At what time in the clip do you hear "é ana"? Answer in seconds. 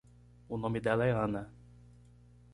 1.05-1.43